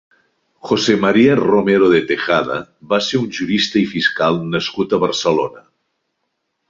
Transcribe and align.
José 0.67 0.95
María 1.03 1.35
Romero 1.41 1.89
de 1.93 1.99
Tejada 2.11 2.57
va 2.95 3.01
ser 3.09 3.21
un 3.25 3.29
jurista 3.41 3.79
i 3.83 3.85
fiscal 3.93 4.41
nascut 4.57 4.97
a 4.97 5.01
Barcelona. 5.05 5.67